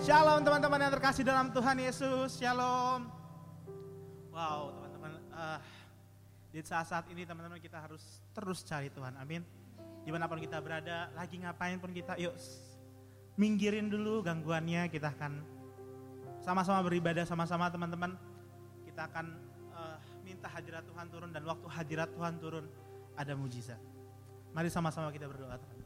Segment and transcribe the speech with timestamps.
[0.00, 2.40] Shalom teman-teman yang terkasih dalam Tuhan Yesus.
[2.40, 3.04] Shalom.
[4.32, 5.12] Wow teman-teman.
[5.28, 5.60] Uh,
[6.48, 9.12] di saat-saat ini teman-teman kita harus terus cari Tuhan.
[9.20, 9.44] Amin.
[10.00, 12.32] Di mana pun kita berada, lagi ngapain pun kita, yuk
[13.36, 14.88] minggirin dulu gangguannya.
[14.88, 15.44] Kita akan
[16.40, 18.16] sama-sama beribadah sama-sama teman-teman.
[18.88, 19.36] Kita akan
[19.76, 22.64] uh, minta hadirat Tuhan turun dan waktu hadirat Tuhan turun
[23.20, 23.76] ada mujizat.
[24.56, 25.79] Mari sama-sama kita berdoa teman.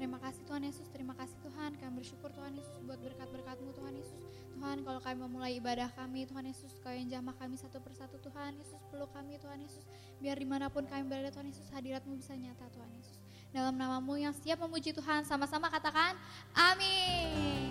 [0.00, 1.76] Terima kasih Tuhan Yesus, terima kasih Tuhan.
[1.76, 4.24] Kami bersyukur Tuhan Yesus buat berkat-berkatmu Tuhan Yesus.
[4.56, 8.56] Tuhan kalau kami memulai ibadah kami Tuhan Yesus, kau yang jamah kami satu persatu Tuhan
[8.56, 8.80] Yesus.
[8.88, 9.84] Peluk kami Tuhan Yesus.
[10.16, 13.20] Biar di mana pun kami berada Tuhan Yesus, hadiratmu bisa nyata Tuhan Yesus.
[13.52, 16.16] Dalam namamu yang siap memuji Tuhan, sama-sama katakan
[16.56, 17.68] amin.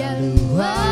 [0.00, 0.89] Yahweh.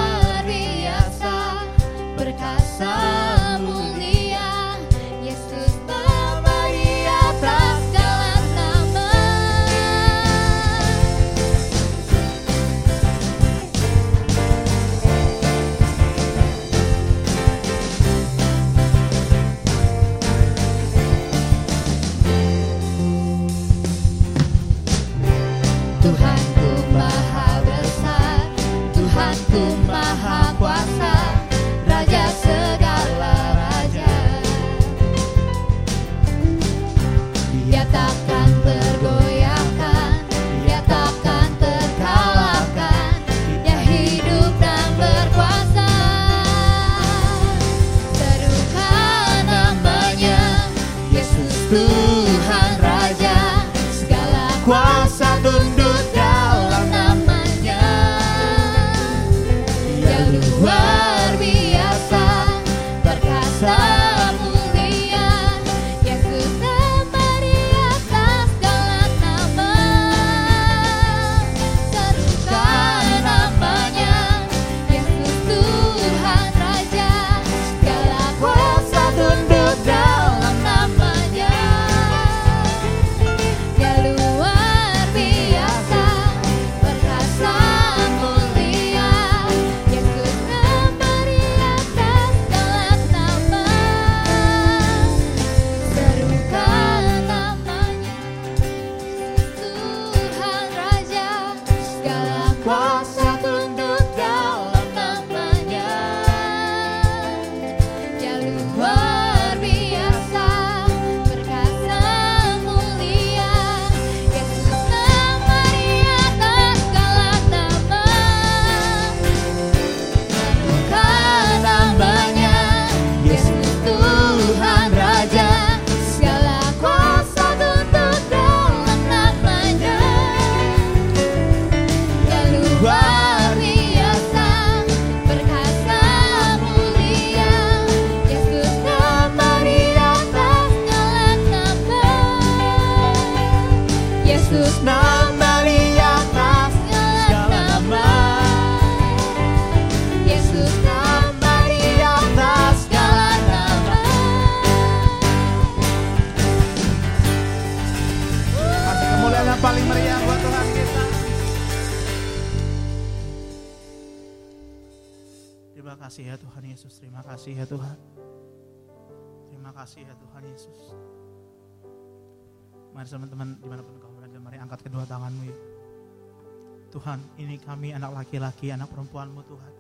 [177.79, 179.75] Kami anak laki-laki, anak perempuanmu Tuhan.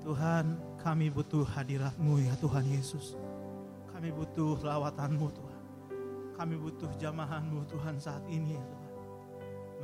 [0.00, 0.44] Tuhan,
[0.80, 3.12] kami butuh hadiratmu ya Tuhan Yesus.
[3.92, 5.62] Kami butuh lawatanmu Tuhan.
[6.32, 8.92] Kami butuh jamahanmu Tuhan saat ini ya Tuhan.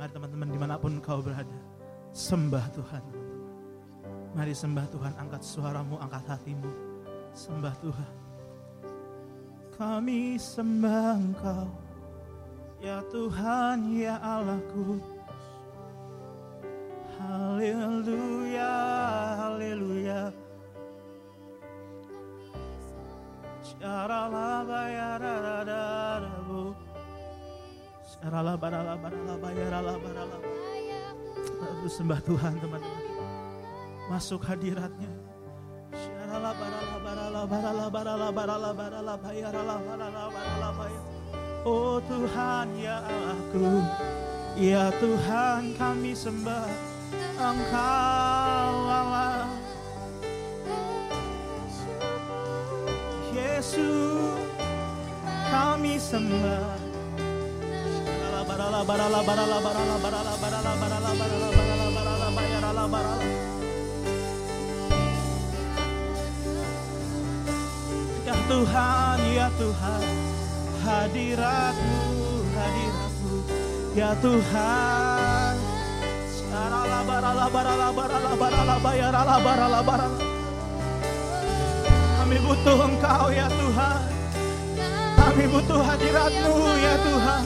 [0.01, 1.61] Mari teman-teman di mana pun kau berada,
[2.09, 3.05] sembah Tuhan.
[4.33, 6.73] Mari sembah Tuhan, angkat suaramu, angkat hatimu.
[7.37, 8.13] Sembah Tuhan.
[9.77, 11.69] Kami sembah Engkau,
[12.81, 15.10] Ya Tuhan, ya Allahku.
[32.01, 33.05] Sembah Tuhan teman-teman.
[34.09, 35.11] Masuk hadiratnya.
[41.61, 43.69] Oh Tuhan ya Allahku.
[44.57, 46.65] Ya Tuhan kami sembah
[47.37, 49.45] Engkau Allah.
[53.29, 54.41] Yesus
[55.53, 56.81] kami sembah.
[58.41, 61.70] Barala barala barala barala barala barala barala barala barala
[62.71, 63.27] bayarala barala.
[68.23, 70.03] Ya Tuhan, ya Tuhan,
[70.79, 71.99] hadiratmu,
[72.55, 73.35] hadiratmu,
[73.95, 75.55] ya Tuhan.
[76.51, 80.19] Barala barala barala barala barala barala barala.
[81.91, 84.01] Kami butuh Engkau ya Tuhan.
[85.19, 87.43] Kami butuh hadiratmu ya Tuhan.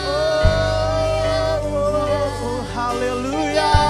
[0.00, 3.89] Oh, oh, oh, haleluya, haleluya.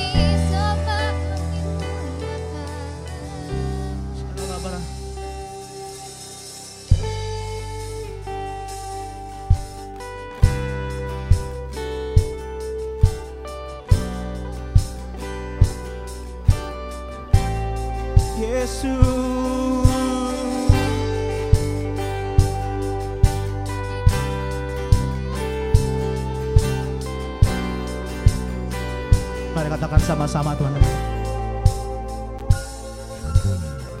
[30.01, 31.11] sama-sama teman-teman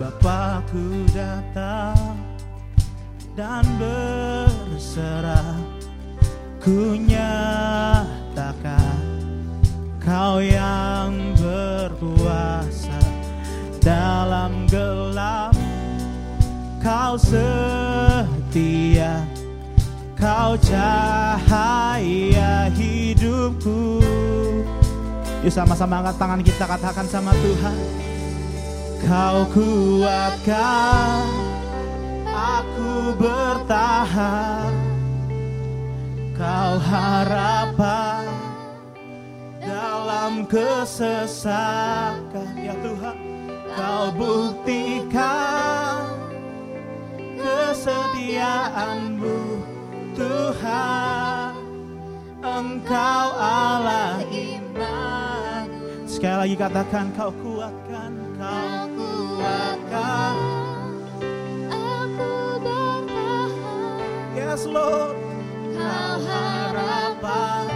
[0.01, 2.17] Bapakku datang
[3.37, 5.61] dan berserah.
[6.57, 8.97] Ku nyatakan
[10.01, 12.97] Kau yang berkuasa.
[13.77, 15.53] Dalam gelap
[16.81, 19.21] Kau setia.
[20.17, 22.50] Kau cahaya
[25.51, 27.75] Sama-sama angkat tangan kita katakan sama Tuhan
[29.03, 31.51] Kau kuatkan
[32.31, 34.71] Aku bertahan.
[36.31, 38.23] Kau harapan
[39.61, 42.49] dalam kesesakan.
[42.57, 43.17] Ya Tuhan
[43.75, 46.07] kau buktikan
[47.37, 49.61] kesetiaanmu.
[50.15, 51.55] Tuhan
[52.41, 55.20] engkau Allah iman
[56.21, 60.35] sekali lagi katakan kau kuatkan kau kuatkan.
[64.37, 65.17] Yes Lord.
[65.73, 67.70] Kau harapan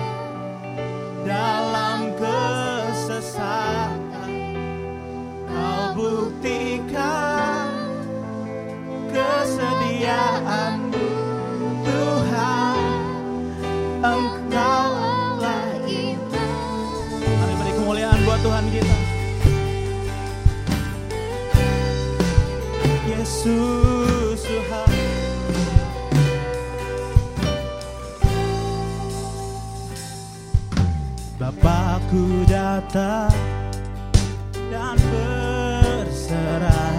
[23.46, 24.42] Yesus
[31.38, 33.30] Bapakku datang
[34.74, 36.98] dan berserah.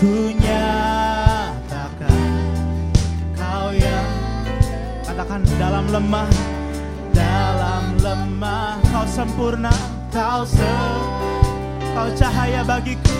[0.00, 2.24] Ku nyatakan
[3.36, 4.12] kau yang
[5.04, 6.32] Katakan dalam lemah
[7.12, 8.80] Dalam lemah.
[8.88, 9.76] Kau sempurna
[10.08, 10.72] Kau se
[11.92, 13.13] Kau cahaya bagiku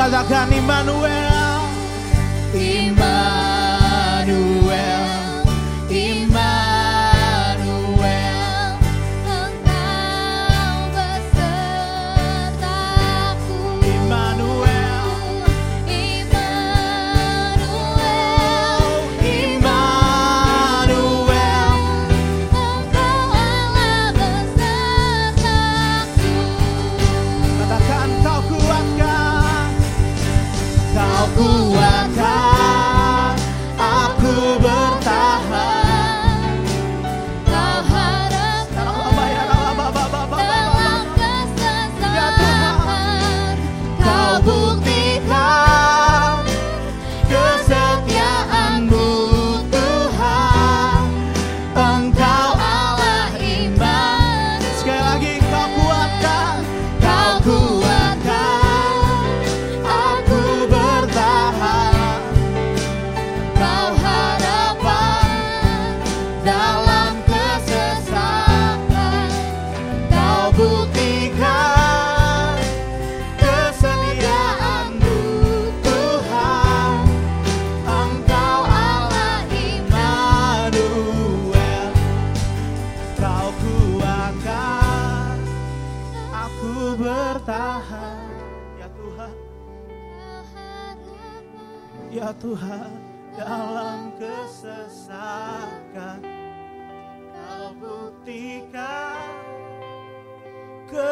[0.00, 1.60] katakan Immanuel
[2.56, 2.99] Immanuel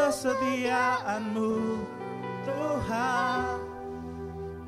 [0.09, 1.85] kesediaanmu
[2.49, 3.61] Tuhan.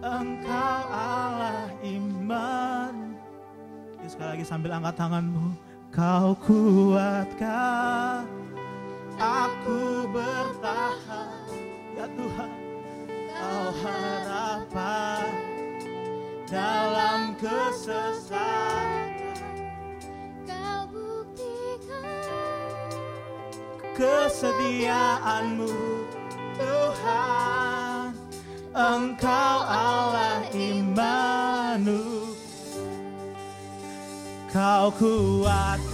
[0.04, 3.16] Engkau Allah iman.
[3.96, 5.56] Jadi Sekali lagi sambil angkat tanganmu.
[5.88, 8.28] Kau kuatkan.
[9.16, 11.48] Aku bertahan.
[11.96, 12.50] Ya Tuhan
[13.28, 15.28] Kau harapan
[16.48, 18.69] Dalam kesesatan.
[24.00, 25.68] kesediaanmu.
[26.56, 28.16] Tuhan
[28.72, 32.32] Engkau Allah imanu
[34.48, 35.89] Kau kuat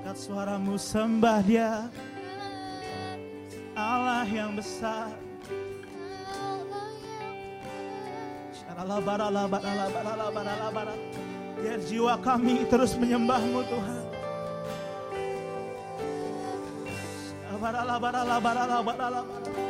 [0.00, 1.86] Angkat suaramu sembah dia.
[3.78, 5.14] Allah yang besar.
[11.60, 14.04] Biar jiwa kami terus menyembahmu Tuhan.
[17.60, 19.69] Barala barala barala barala barala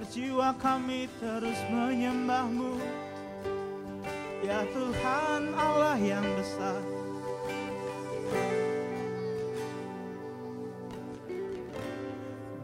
[0.00, 2.80] agar jiwa kami terus menyembahmu.
[4.40, 6.80] Ya Tuhan Allah yang besar.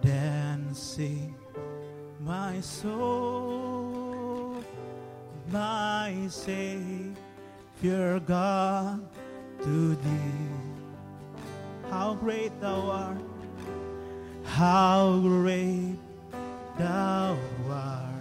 [0.00, 1.36] Dancing
[2.24, 4.56] my soul
[5.52, 9.04] My Savior God
[9.60, 10.48] to thee.
[11.92, 13.20] How great thou art
[14.42, 16.05] How great
[16.78, 17.36] thou
[17.70, 18.12] art.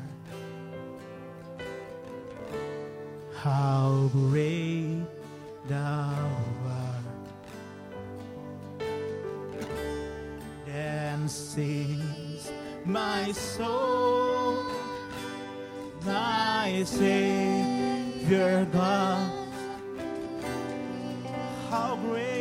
[3.35, 5.05] How great
[5.67, 6.29] thou
[6.65, 7.05] art.
[10.67, 12.51] And sings
[12.85, 14.63] my soul,
[16.01, 19.31] thy Savior God.
[21.69, 22.34] How great.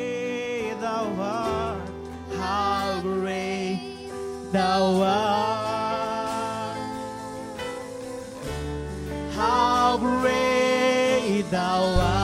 [11.50, 11.58] 到
[12.00, 12.23] 啊。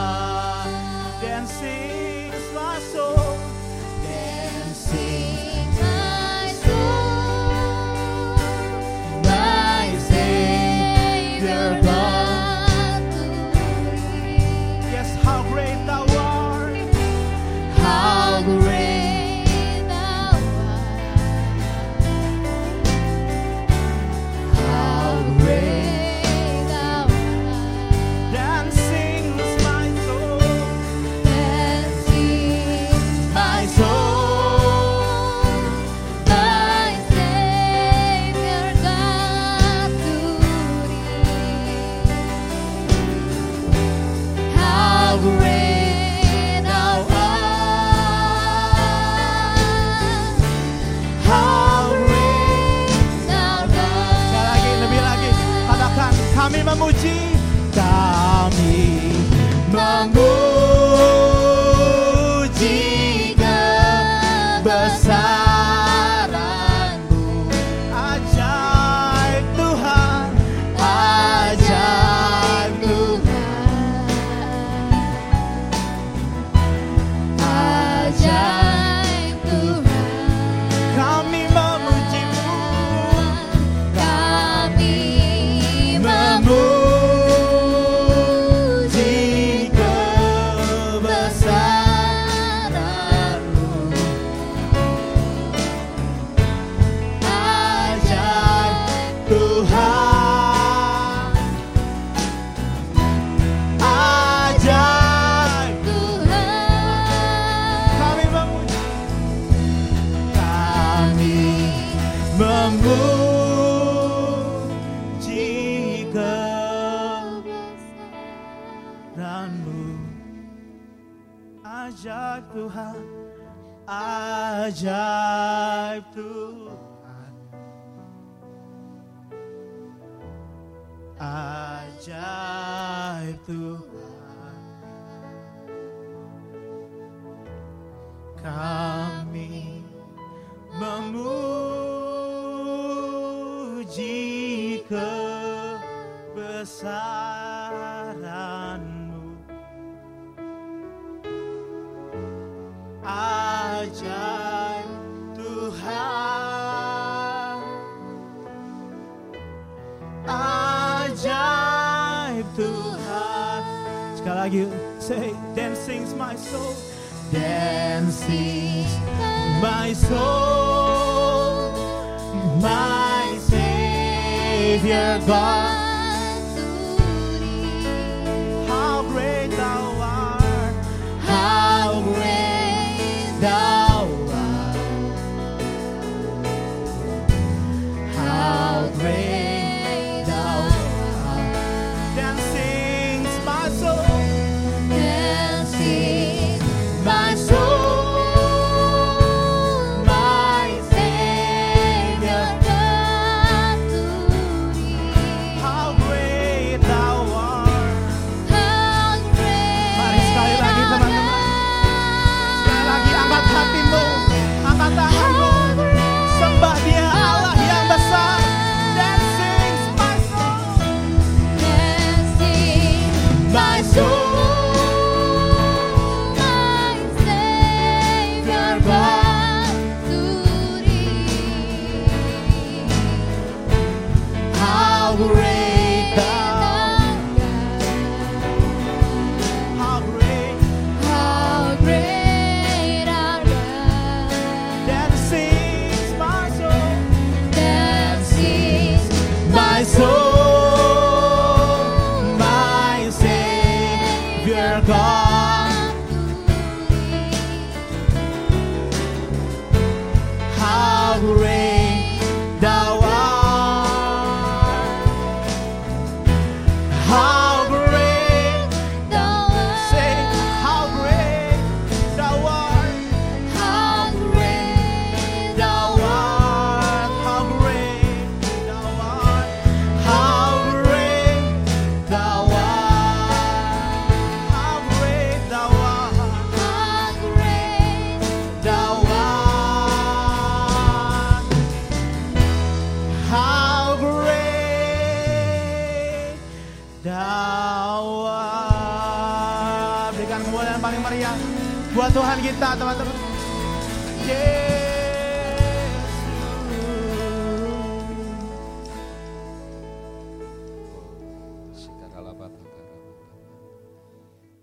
[302.10, 303.30] Tuhan kita, teman-teman.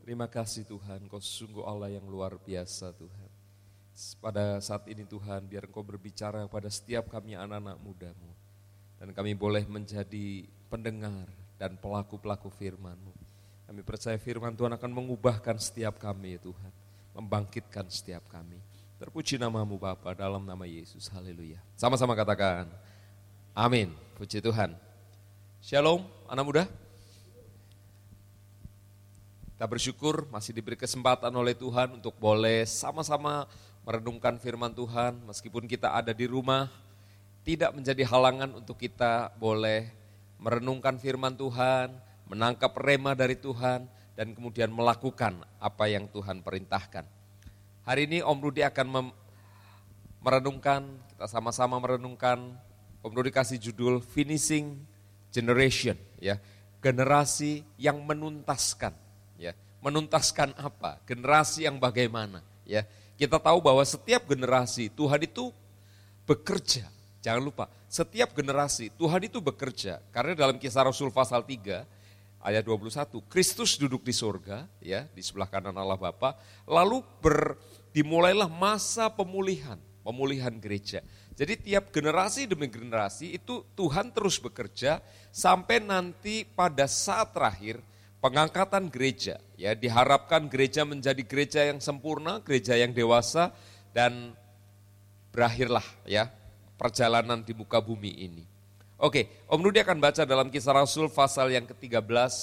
[0.08, 3.32] Terima kasih Tuhan, Kau sungguh Allah yang luar biasa Tuhan.
[4.24, 8.32] Pada saat ini Tuhan, biar Engkau berbicara kepada setiap kami anak-anak mudamu.
[8.98, 11.28] Dan kami boleh menjadi pendengar
[11.60, 13.14] dan pelaku-pelaku firman-Mu.
[13.68, 16.87] Kami percaya firman Tuhan akan mengubahkan setiap kami ya Tuhan.
[17.18, 18.62] Membangkitkan setiap kami.
[19.02, 21.10] Terpuji namamu Bapa dalam nama Yesus.
[21.10, 21.58] Haleluya.
[21.74, 22.70] Sama-sama katakan.
[23.58, 23.90] Amin.
[24.14, 24.78] Puji Tuhan.
[25.58, 26.64] Shalom anak muda.
[29.58, 33.50] Kita bersyukur masih diberi kesempatan oleh Tuhan untuk boleh sama-sama
[33.82, 36.70] merenungkan firman Tuhan meskipun kita ada di rumah.
[37.42, 39.90] Tidak menjadi halangan untuk kita boleh
[40.38, 41.90] merenungkan firman Tuhan,
[42.30, 47.06] menangkap rema dari Tuhan, dan kemudian melakukan apa yang Tuhan perintahkan.
[47.86, 49.14] Hari ini Om Rudi akan
[50.26, 50.82] merenungkan,
[51.14, 52.58] kita sama-sama merenungkan,
[53.06, 54.74] Om Rudi kasih judul Finishing
[55.30, 56.42] Generation, ya
[56.82, 58.98] generasi yang menuntaskan,
[59.38, 59.54] ya
[59.86, 60.98] menuntaskan apa?
[61.06, 62.90] Generasi yang bagaimana, ya
[63.22, 65.54] kita tahu bahwa setiap generasi Tuhan itu
[66.26, 66.90] bekerja.
[67.22, 70.02] Jangan lupa, setiap generasi Tuhan itu bekerja.
[70.10, 71.97] Karena dalam kisah Rasul pasal 3
[72.48, 77.60] ayat 21, Kristus duduk di surga ya, di sebelah kanan Allah Bapa, lalu ber,
[77.92, 81.04] dimulailah masa pemulihan, pemulihan gereja.
[81.36, 87.84] Jadi tiap generasi demi generasi itu Tuhan terus bekerja sampai nanti pada saat terakhir
[88.24, 89.38] pengangkatan gereja.
[89.60, 93.54] Ya, diharapkan gereja menjadi gereja yang sempurna, gereja yang dewasa
[93.92, 94.34] dan
[95.36, 96.32] berakhirlah ya
[96.80, 98.57] perjalanan di muka bumi ini.
[98.98, 102.34] Oke, Om Rudi akan baca dalam kisah Rasul pasal yang ke-13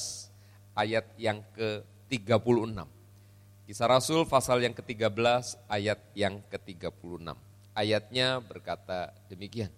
[0.78, 2.78] ayat yang ke-36.
[3.66, 7.34] Kisah Rasul pasal yang ke-13 ayat yang ke-36.
[7.74, 9.74] Ayatnya berkata demikian.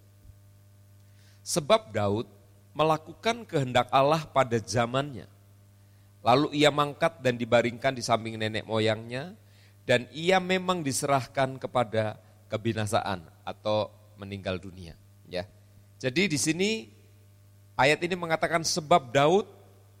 [1.41, 2.29] Sebab Daud
[2.77, 5.25] melakukan kehendak Allah pada zamannya.
[6.21, 9.33] Lalu ia mangkat dan dibaringkan di samping nenek moyangnya
[9.81, 12.21] dan ia memang diserahkan kepada
[12.53, 14.93] kebinasaan atau meninggal dunia,
[15.25, 15.47] ya.
[15.97, 16.69] Jadi di sini
[17.73, 19.49] ayat ini mengatakan sebab Daud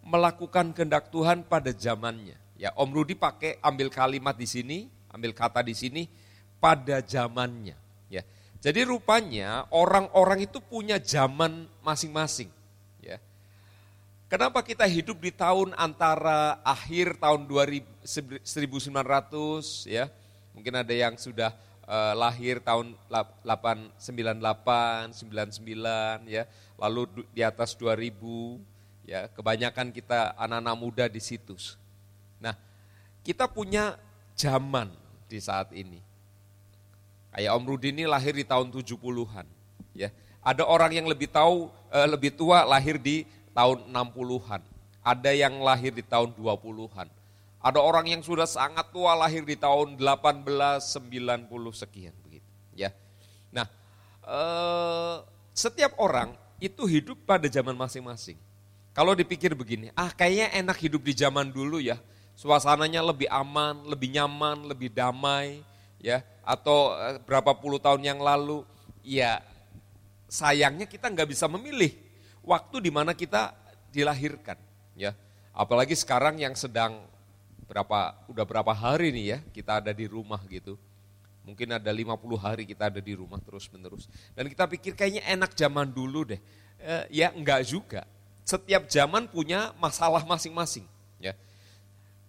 [0.05, 2.37] melakukan kehendak Tuhan pada zamannya.
[2.57, 6.09] Ya, Om Rudi pakai ambil kalimat di sini, ambil kata di sini
[6.57, 7.77] pada zamannya,
[8.09, 8.25] ya.
[8.57, 12.49] Jadi rupanya orang-orang itu punya zaman masing-masing,
[12.97, 13.21] ya.
[14.25, 17.85] Kenapa kita hidup di tahun antara akhir tahun 2000,
[18.41, 20.09] 1900 ya,
[20.57, 21.53] mungkin ada yang sudah
[21.87, 26.43] eh, lahir tahun 898, 99 ya,
[26.75, 28.59] lalu di atas 2000
[29.07, 31.79] ya, kebanyakan kita anak-anak muda di situs.
[32.43, 32.53] Nah,
[33.23, 33.95] kita punya
[34.35, 34.91] zaman
[35.25, 36.03] di saat ini.
[37.31, 39.47] Kayak Om Rudi ini lahir di tahun 70-an,
[39.95, 40.11] ya.
[40.43, 43.23] Ada orang yang lebih tahu eh, lebih tua lahir di
[43.55, 44.61] tahun 60-an.
[45.01, 47.07] Ada yang lahir di tahun 20-an.
[47.57, 52.45] Ada orang yang sudah sangat tua lahir di tahun 1890 sekian begitu,
[52.77, 52.93] ya.
[53.49, 53.65] Nah,
[54.23, 55.17] eh,
[55.57, 58.37] setiap orang itu hidup pada zaman masing-masing.
[58.93, 61.97] Kalau dipikir begini, ah kayaknya enak hidup di zaman dulu ya.
[62.37, 65.65] Suasananya lebih aman, lebih nyaman, lebih damai,
[65.97, 66.21] ya.
[66.45, 68.61] Atau eh, berapa puluh tahun yang lalu,
[69.01, 69.41] ya
[70.29, 71.89] sayangnya kita nggak bisa memilih
[72.45, 73.53] waktu di mana kita
[73.89, 74.61] dilahirkan,
[74.93, 75.17] ya.
[75.57, 77.01] Apalagi sekarang yang sedang
[77.67, 80.79] berapa udah berapa hari nih ya kita ada di rumah gitu.
[81.47, 84.11] Mungkin ada 50 hari kita ada di rumah terus-menerus.
[84.35, 86.43] Dan kita pikir kayaknya enak zaman dulu deh.
[86.75, 88.03] E, ya enggak juga.
[88.43, 90.83] Setiap zaman punya masalah masing-masing,
[91.23, 91.31] ya.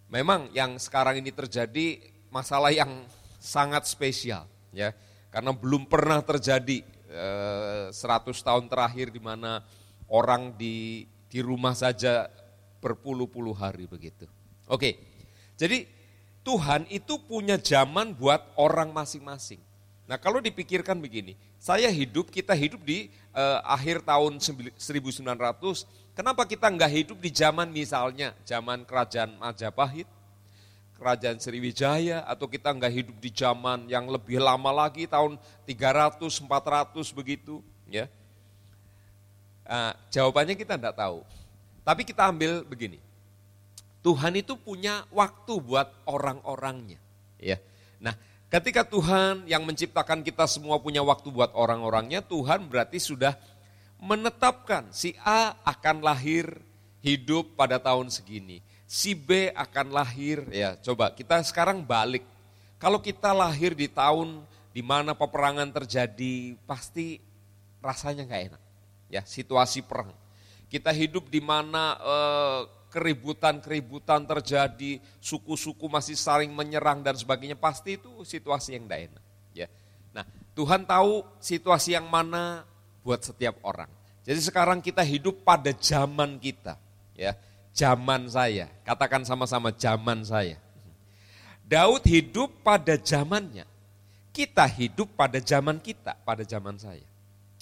[0.07, 1.98] Memang yang sekarang ini terjadi
[2.31, 3.07] masalah yang
[3.42, 4.94] sangat spesial, ya.
[5.35, 7.27] Karena belum pernah terjadi e,
[7.90, 9.66] eh, 100 tahun terakhir di mana
[10.07, 12.31] orang di di rumah saja
[12.79, 14.31] berpuluh-puluh hari begitu.
[14.70, 15.07] Oke.
[15.58, 15.90] Jadi
[16.46, 19.58] Tuhan itu punya zaman buat orang masing-masing.
[20.08, 24.78] Nah kalau dipikirkan begini, saya hidup, kita hidup di eh, akhir tahun 1900,
[26.16, 30.08] kenapa kita nggak hidup di zaman misalnya, zaman kerajaan Majapahit,
[30.96, 35.36] kerajaan Sriwijaya, atau kita nggak hidup di zaman yang lebih lama lagi, tahun
[35.68, 37.60] 300, 400 begitu.
[37.84, 38.08] ya?
[39.68, 41.20] Nah, jawabannya kita nggak tahu.
[41.84, 42.96] Tapi kita ambil begini,
[44.02, 47.02] Tuhan itu punya waktu buat orang-orangnya.
[47.38, 47.58] Ya.
[47.98, 48.14] Nah,
[48.46, 53.34] ketika Tuhan yang menciptakan kita semua punya waktu buat orang-orangnya, Tuhan berarti sudah
[53.98, 56.62] menetapkan si A akan lahir
[57.02, 58.62] hidup pada tahun segini.
[58.88, 62.24] Si B akan lahir, ya coba kita sekarang balik.
[62.78, 64.40] Kalau kita lahir di tahun
[64.72, 67.18] di mana peperangan terjadi, pasti
[67.82, 68.62] rasanya nggak enak.
[69.11, 70.14] Ya, situasi perang.
[70.70, 78.24] Kita hidup di mana eh, keributan-keributan terjadi, suku-suku masih saling menyerang dan sebagainya, pasti itu
[78.24, 79.24] situasi yang tidak enak.
[79.53, 79.68] Ya.
[80.12, 80.24] Nah,
[80.57, 82.64] Tuhan tahu situasi yang mana
[83.05, 83.88] buat setiap orang.
[84.29, 86.77] Jadi sekarang kita hidup pada zaman kita,
[87.16, 87.33] ya,
[87.72, 88.68] zaman saya.
[88.85, 90.61] Katakan sama-sama zaman saya.
[91.68, 93.68] Daud hidup pada zamannya.
[94.33, 97.05] Kita hidup pada zaman kita, pada zaman saya.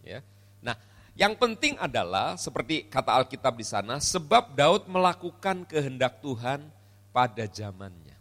[0.06, 0.22] Ya.
[0.62, 0.78] Nah,
[1.16, 6.68] yang penting adalah seperti kata Alkitab di sana, sebab Daud melakukan kehendak Tuhan
[7.08, 8.12] pada zamannya.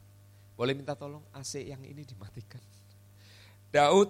[0.55, 2.63] Boleh minta tolong AC yang ini dimatikan.
[3.67, 4.07] Daud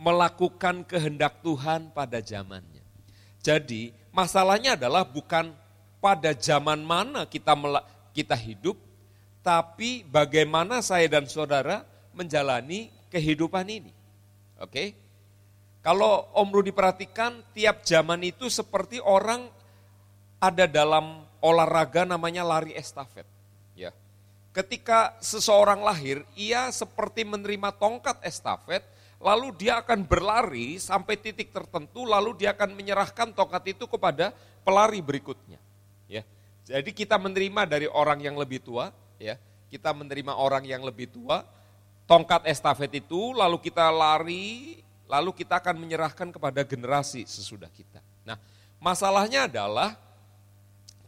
[0.00, 2.80] melakukan kehendak Tuhan pada zamannya.
[3.44, 5.52] Jadi masalahnya adalah bukan
[6.00, 7.52] pada zaman mana kita
[8.16, 8.80] kita hidup,
[9.44, 11.84] tapi bagaimana saya dan saudara
[12.16, 13.92] menjalani kehidupan ini.
[14.56, 14.72] Oke?
[14.72, 14.88] Okay?
[15.78, 19.46] Kalau Om Rudi perhatikan, tiap zaman itu seperti orang
[20.42, 23.26] ada dalam olahraga namanya lari estafet.
[23.78, 23.94] Ya.
[24.50, 28.82] Ketika seseorang lahir, ia seperti menerima tongkat estafet,
[29.22, 34.34] lalu dia akan berlari sampai titik tertentu, lalu dia akan menyerahkan tongkat itu kepada
[34.66, 35.62] pelari berikutnya.
[36.10, 36.26] Ya.
[36.66, 39.38] Jadi kita menerima dari orang yang lebih tua, ya.
[39.68, 41.44] Kita menerima orang yang lebih tua,
[42.08, 48.04] tongkat estafet itu, lalu kita lari lalu kita akan menyerahkan kepada generasi sesudah kita.
[48.22, 48.36] Nah,
[48.78, 49.96] masalahnya adalah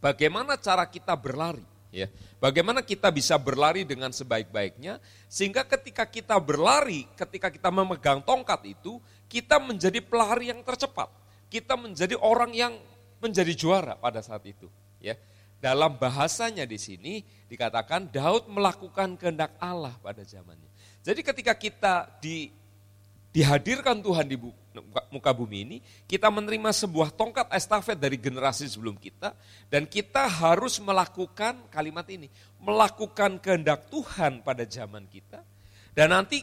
[0.00, 2.08] bagaimana cara kita berlari, ya.
[2.40, 4.96] Bagaimana kita bisa berlari dengan sebaik-baiknya
[5.28, 8.96] sehingga ketika kita berlari, ketika kita memegang tongkat itu,
[9.28, 11.12] kita menjadi pelari yang tercepat.
[11.52, 12.72] Kita menjadi orang yang
[13.20, 15.14] menjadi juara pada saat itu, ya.
[15.60, 17.20] Dalam bahasanya di sini
[17.52, 20.72] dikatakan Daud melakukan kehendak Allah pada zamannya.
[21.04, 22.48] Jadi ketika kita di
[23.30, 24.36] dihadirkan Tuhan di
[25.10, 29.34] muka bumi ini, kita menerima sebuah tongkat estafet dari generasi sebelum kita,
[29.70, 32.26] dan kita harus melakukan kalimat ini,
[32.58, 35.42] melakukan kehendak Tuhan pada zaman kita,
[35.94, 36.42] dan nanti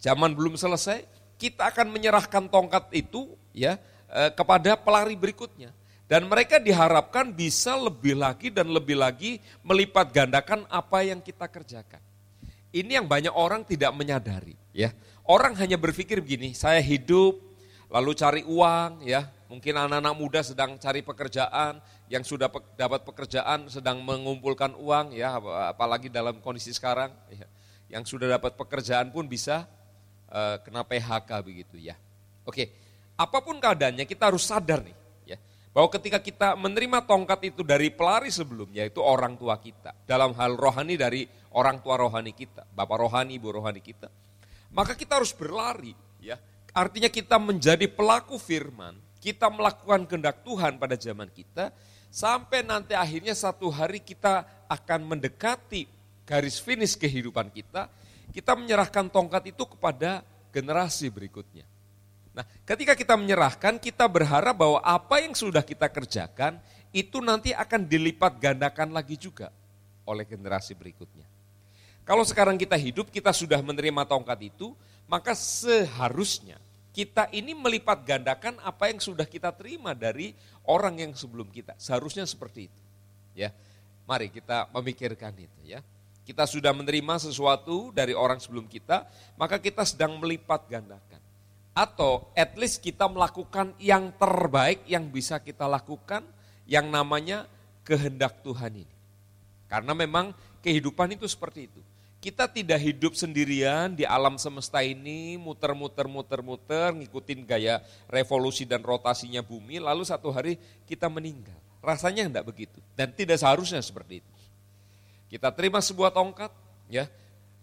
[0.00, 1.04] zaman belum selesai,
[1.40, 3.80] kita akan menyerahkan tongkat itu ya
[4.12, 5.72] eh, kepada pelari berikutnya.
[6.04, 11.98] Dan mereka diharapkan bisa lebih lagi dan lebih lagi melipat gandakan apa yang kita kerjakan.
[12.76, 14.92] Ini yang banyak orang tidak menyadari ya
[15.24, 17.40] Orang hanya berpikir begini, saya hidup,
[17.88, 19.24] lalu cari uang, ya.
[19.48, 21.80] Mungkin anak-anak muda sedang cari pekerjaan,
[22.12, 25.40] yang sudah pe dapat pekerjaan sedang mengumpulkan uang, ya.
[25.72, 27.48] Apalagi dalam kondisi sekarang, ya.
[27.88, 29.64] yang sudah dapat pekerjaan pun bisa
[30.28, 31.94] uh, kena PHK begitu ya.
[32.44, 32.68] Oke,
[33.14, 35.38] apa pun keadaannya kita harus sadar nih ya
[35.70, 40.58] bahwa ketika kita menerima tongkat itu dari pelari sebelumnya itu orang tua kita dalam hal
[40.58, 44.10] rohani dari orang tua rohani kita, bapak rohani, ibu rohani kita.
[44.74, 46.36] Maka kita harus berlari ya.
[46.74, 51.70] Artinya kita menjadi pelaku firman, kita melakukan kehendak Tuhan pada zaman kita
[52.10, 55.86] sampai nanti akhirnya satu hari kita akan mendekati
[56.26, 57.86] garis finish kehidupan kita,
[58.34, 61.62] kita menyerahkan tongkat itu kepada generasi berikutnya.
[62.34, 66.58] Nah, ketika kita menyerahkan, kita berharap bahwa apa yang sudah kita kerjakan
[66.90, 69.54] itu nanti akan dilipat gandakan lagi juga
[70.02, 71.33] oleh generasi berikutnya.
[72.04, 74.76] Kalau sekarang kita hidup, kita sudah menerima tongkat itu,
[75.08, 76.60] maka seharusnya
[76.94, 80.36] kita ini melipat gandakan apa yang sudah kita terima dari
[80.68, 81.74] orang yang sebelum kita.
[81.80, 82.80] Seharusnya seperti itu.
[83.34, 83.50] Ya.
[84.04, 85.80] Mari kita memikirkan itu ya.
[86.28, 91.20] Kita sudah menerima sesuatu dari orang sebelum kita, maka kita sedang melipat gandakan.
[91.72, 96.22] Atau at least kita melakukan yang terbaik yang bisa kita lakukan
[96.68, 97.48] yang namanya
[97.82, 98.94] kehendak Tuhan ini.
[99.68, 101.80] Karena memang kehidupan itu seperti itu.
[102.24, 109.44] Kita tidak hidup sendirian di alam semesta ini, muter-muter, muter-muter, ngikutin gaya revolusi dan rotasinya
[109.44, 110.56] bumi, lalu satu hari
[110.88, 111.52] kita meninggal.
[111.84, 114.32] Rasanya enggak begitu, dan tidak seharusnya seperti itu.
[115.36, 116.48] Kita terima sebuah tongkat,
[116.88, 117.12] ya.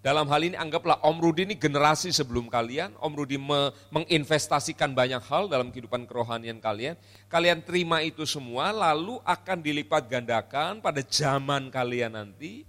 [0.05, 5.25] Dalam hal ini anggaplah Om Rudi ini generasi sebelum kalian, Om Rudi me menginvestasikan banyak
[5.25, 6.93] hal dalam kehidupan kerohanian kalian.
[7.33, 12.61] Kalian terima itu semua, lalu akan dilipat gandakan pada zaman kalian nanti,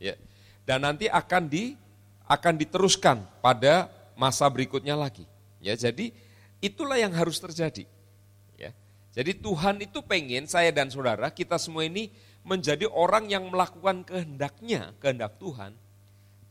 [0.00, 0.16] ya
[0.64, 1.76] dan nanti akan di
[2.24, 5.28] akan diteruskan pada masa berikutnya lagi.
[5.60, 6.12] Ya, jadi
[6.60, 7.84] itulah yang harus terjadi.
[8.56, 8.72] Ya.
[9.12, 12.08] Jadi Tuhan itu pengen saya dan saudara kita semua ini
[12.44, 15.76] menjadi orang yang melakukan kehendaknya, kehendak Tuhan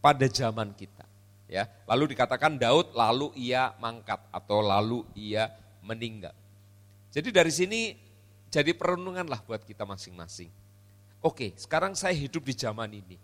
[0.02, 1.06] pada zaman kita.
[1.50, 5.54] Ya, lalu dikatakan Daud lalu ia mangkat atau lalu ia
[5.86, 6.34] meninggal.
[7.14, 7.94] Jadi dari sini
[8.50, 10.50] jadi perenunganlah buat kita masing-masing.
[11.22, 13.18] Oke, sekarang saya hidup di zaman ini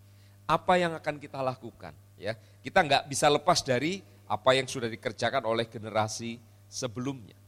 [0.50, 1.94] apa yang akan kita lakukan.
[2.18, 2.34] Ya,
[2.66, 7.38] kita nggak bisa lepas dari apa yang sudah dikerjakan oleh generasi sebelumnya.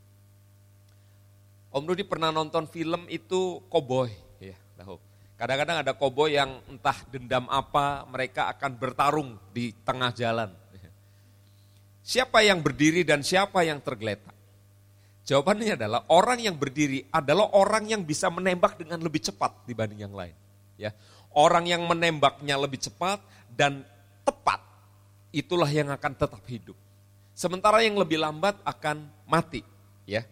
[1.75, 5.01] Om Rudi pernah nonton film itu Cowboy, ya, tahu.
[5.35, 10.55] Kadang-kadang ada koboi yang entah dendam apa, mereka akan bertarung di tengah jalan.
[12.03, 14.35] Siapa yang berdiri dan siapa yang tergeletak?
[15.23, 20.15] Jawabannya adalah orang yang berdiri adalah orang yang bisa menembak dengan lebih cepat dibanding yang
[20.15, 20.35] lain.
[20.75, 20.91] Ya,
[21.33, 23.21] Orang yang menembaknya lebih cepat
[23.53, 23.85] dan
[24.25, 24.61] tepat,
[25.33, 26.77] itulah yang akan tetap hidup.
[27.33, 29.65] Sementara yang lebih lambat akan mati,
[30.05, 30.23] ya,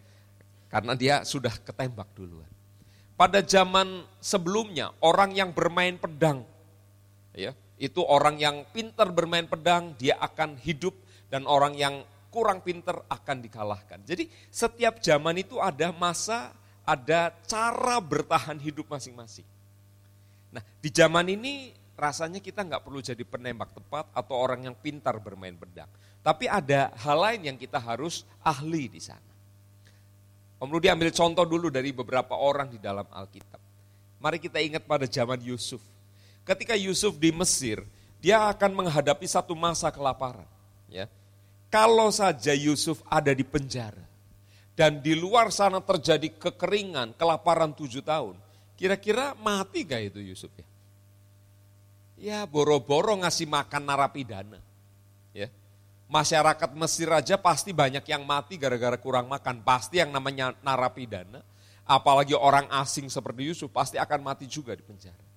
[0.69, 2.47] karena dia sudah ketembak duluan.
[3.17, 6.45] Pada zaman sebelumnya, orang yang bermain pedang,
[7.33, 10.93] ya, itu orang yang pintar bermain pedang, dia akan hidup,
[11.33, 14.05] dan orang yang kurang pintar akan dikalahkan.
[14.07, 16.53] Jadi setiap zaman itu ada masa,
[16.85, 19.45] ada cara bertahan hidup masing-masing.
[20.51, 25.21] Nah di zaman ini rasanya kita nggak perlu jadi penembak tepat atau orang yang pintar
[25.21, 25.89] bermain pedang.
[26.21, 29.31] Tapi ada hal lain yang kita harus ahli di sana.
[30.61, 33.57] Om Rudi ambil contoh dulu dari beberapa orang di dalam Alkitab.
[34.21, 35.81] Mari kita ingat pada zaman Yusuf.
[36.45, 37.81] Ketika Yusuf di Mesir,
[38.21, 40.45] dia akan menghadapi satu masa kelaparan.
[40.85, 41.09] Ya,
[41.73, 44.05] Kalau saja Yusuf ada di penjara,
[44.77, 48.37] dan di luar sana terjadi kekeringan, kelaparan tujuh tahun,
[48.81, 50.65] Kira-kira mati gak itu Yusuf ya?
[52.17, 54.57] Ya boro-boro ngasih makan narapidana.
[55.37, 55.53] Ya.
[56.09, 59.61] Masyarakat Mesir aja pasti banyak yang mati gara-gara kurang makan.
[59.61, 61.45] Pasti yang namanya narapidana.
[61.85, 65.29] Apalagi orang asing seperti Yusuf pasti akan mati juga di penjara.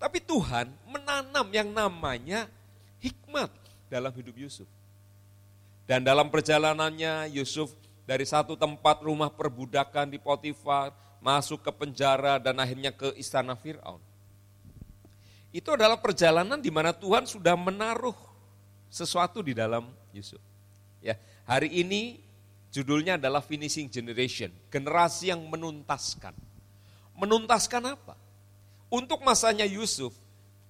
[0.00, 2.48] Tapi Tuhan menanam yang namanya
[3.04, 3.52] hikmat
[3.92, 4.68] dalam hidup Yusuf.
[5.84, 7.76] Dan dalam perjalanannya Yusuf
[8.08, 14.00] dari satu tempat rumah perbudakan di Potifar, masuk ke penjara dan akhirnya ke istana Fir'aun.
[15.52, 18.16] Itu adalah perjalanan di mana Tuhan sudah menaruh
[18.88, 20.40] sesuatu di dalam Yusuf.
[21.04, 22.18] Ya, hari ini
[22.72, 26.32] judulnya adalah finishing generation, generasi yang menuntaskan.
[27.18, 28.14] Menuntaskan apa?
[28.90, 30.14] Untuk masanya Yusuf,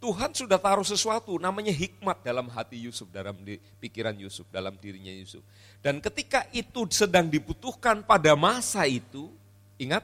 [0.00, 3.36] Tuhan sudah taruh sesuatu namanya hikmat dalam hati Yusuf, dalam
[3.78, 5.44] pikiran Yusuf, dalam dirinya Yusuf.
[5.84, 9.28] Dan ketika itu sedang dibutuhkan pada masa itu,
[9.76, 10.00] ingat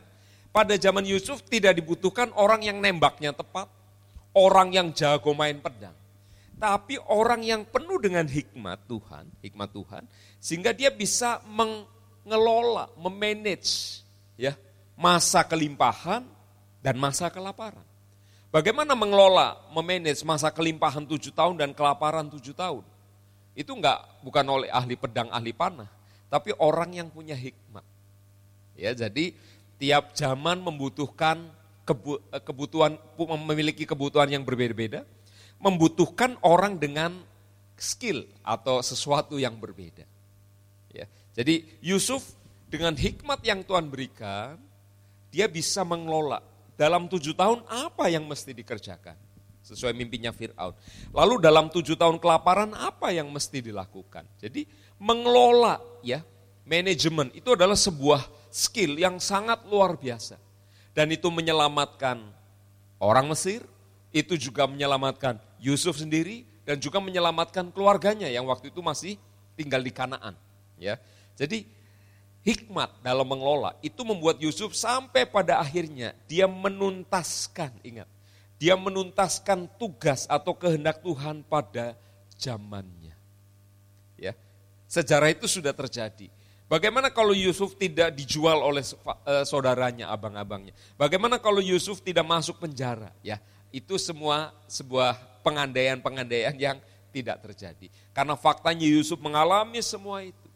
[0.56, 3.68] pada zaman Yusuf tidak dibutuhkan orang yang nembaknya tepat,
[4.32, 5.92] orang yang jago main pedang.
[6.56, 10.08] Tapi orang yang penuh dengan hikmat Tuhan, hikmat Tuhan,
[10.40, 14.00] sehingga dia bisa mengelola, memanage
[14.40, 14.56] ya
[14.96, 16.24] masa kelimpahan
[16.80, 17.84] dan masa kelaparan.
[18.48, 22.80] Bagaimana mengelola, memanage masa kelimpahan tujuh tahun dan kelaparan tujuh tahun?
[23.52, 25.92] Itu enggak bukan oleh ahli pedang, ahli panah,
[26.32, 27.84] tapi orang yang punya hikmat.
[28.72, 29.36] Ya, jadi
[29.76, 31.48] tiap zaman membutuhkan
[31.86, 32.98] eh, kebutuhan
[33.44, 35.04] memiliki kebutuhan yang berbeda-beda,
[35.60, 37.16] membutuhkan orang dengan
[37.76, 40.04] skill atau sesuatu yang berbeda.
[40.92, 41.06] Ya.
[41.36, 42.24] Jadi Yusuf
[42.66, 44.56] dengan hikmat yang Tuhan berikan,
[45.30, 46.40] dia bisa mengelola
[46.74, 49.16] dalam tujuh tahun apa yang mesti dikerjakan
[49.66, 50.72] sesuai mimpinya Fir'aun.
[51.10, 54.24] Lalu dalam tujuh tahun kelaparan apa yang mesti dilakukan?
[54.38, 54.64] Jadi
[55.02, 56.22] mengelola ya
[56.62, 60.40] manajemen itu adalah sebuah skill yang sangat luar biasa.
[60.96, 62.24] Dan itu menyelamatkan
[62.96, 63.60] orang Mesir,
[64.16, 69.20] itu juga menyelamatkan Yusuf sendiri, dan juga menyelamatkan keluarganya yang waktu itu masih
[69.52, 70.32] tinggal di Kanaan.
[70.80, 70.96] Ya,
[71.36, 71.68] Jadi
[72.44, 78.08] hikmat dalam mengelola itu membuat Yusuf sampai pada akhirnya dia menuntaskan, ingat,
[78.56, 81.92] dia menuntaskan tugas atau kehendak Tuhan pada
[82.40, 83.12] zamannya.
[84.16, 84.32] Ya.
[84.88, 86.32] Sejarah itu sudah terjadi.
[86.66, 90.74] Bagaimana kalau Yusuf tidak dijual oleh eh, saudaranya, abang-abangnya?
[90.98, 93.14] Bagaimana kalau Yusuf tidak masuk penjara?
[93.22, 93.38] Ya,
[93.70, 95.14] itu semua sebuah
[95.46, 96.82] pengandaian-pengandaian yang
[97.14, 97.86] tidak terjadi.
[98.10, 100.48] Karena faktanya Yusuf mengalami semua itu.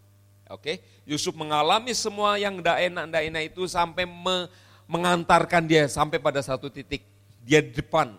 [0.50, 4.50] Oke, Yusuf mengalami semua yang tidak enak, tidak enak itu sampai me,
[4.90, 7.06] mengantarkan dia sampai pada satu titik
[7.46, 8.10] dia di depan,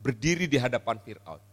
[0.00, 1.44] berdiri di hadapan Fir'aun.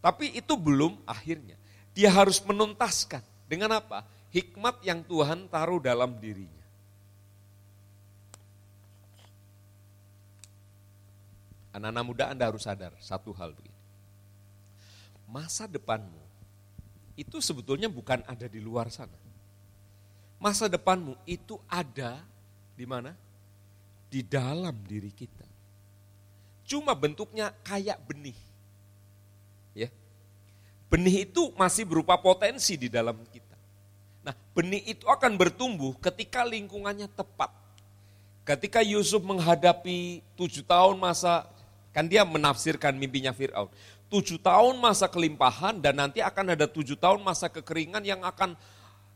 [0.00, 1.60] Tapi itu belum akhirnya.
[1.92, 3.20] Dia harus menuntaskan.
[3.44, 4.00] Dengan apa?
[4.34, 6.66] Hikmat yang Tuhan taruh dalam dirinya.
[11.70, 13.78] Anak-anak muda Anda harus sadar satu hal begini.
[15.30, 16.18] Masa depanmu
[17.14, 19.14] itu sebetulnya bukan ada di luar sana.
[20.42, 22.18] Masa depanmu itu ada
[22.74, 23.14] di mana?
[24.10, 25.46] Di dalam diri kita.
[26.66, 28.38] Cuma bentuknya kayak benih.
[29.78, 29.90] Ya.
[30.90, 33.43] Benih itu masih berupa potensi di dalam kita.
[34.24, 37.52] Nah, benih itu akan bertumbuh ketika lingkungannya tepat.
[38.44, 41.44] Ketika Yusuf menghadapi tujuh tahun masa,
[41.92, 43.68] kan dia menafsirkan mimpinya Fir'aun.
[44.08, 48.56] Tujuh tahun masa kelimpahan dan nanti akan ada tujuh tahun masa kekeringan yang akan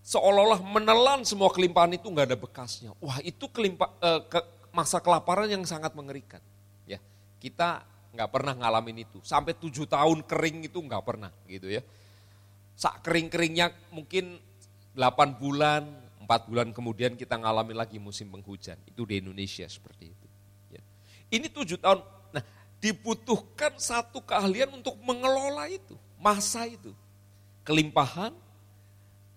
[0.04, 2.92] seolah-olah menelan semua kelimpahan itu nggak ada bekasnya.
[3.00, 4.40] Wah itu kelimpa, eh, ke,
[4.72, 6.40] masa kelaparan yang sangat mengerikan.
[7.38, 9.22] Kita nggak pernah ngalamin itu.
[9.22, 11.82] Sampai tujuh tahun kering itu nggak pernah gitu ya.
[12.74, 14.42] Sak kering-keringnya mungkin
[14.98, 15.86] 8 bulan,
[16.26, 18.74] empat bulan kemudian kita ngalami lagi musim penghujan.
[18.82, 20.26] Itu di Indonesia seperti itu.
[20.74, 20.82] Ya.
[21.30, 22.02] Ini tujuh tahun,
[22.34, 22.42] nah
[22.82, 26.90] dibutuhkan satu keahlian untuk mengelola itu, masa itu.
[27.62, 28.34] Kelimpahan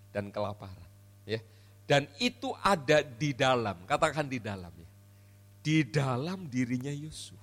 [0.09, 0.89] dan kelaparan.
[1.29, 1.45] Ya.
[1.85, 4.89] Dan itu ada di dalam, katakan di dalam ya.
[5.61, 7.37] Di dalam dirinya Yusuf.